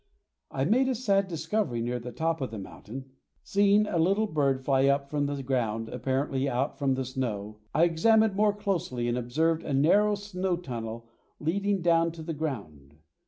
[0.49, 3.11] I made a sad discovery near the top of the mountain.
[3.43, 7.83] Seeing a little bird fly up from the ground apparently out from the snow, I
[7.83, 11.07] examined more closely and observed a narrow snow tunnel
[11.39, 12.95] leading down to the ground.